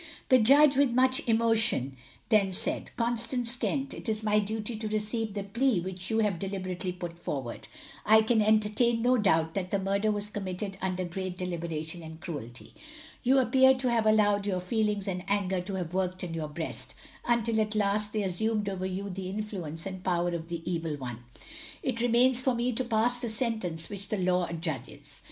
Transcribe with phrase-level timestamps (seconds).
[0.29, 1.95] The Judge, with much emotion,
[2.29, 6.39] then said Constance Kent, it is my duty to receive the plea which you have
[6.39, 7.67] deliberately put forward.
[8.03, 12.73] I can entertain no doubt that the murder was committed under great deliberation and cruelty.
[13.21, 16.95] You appear to have allowed your feelings and anger to have worked in your breast,
[17.25, 21.19] until at last they assumed over you the influence and power of the Evil One.
[21.83, 25.19] It remains for me to pass the sentence which the law adjudges.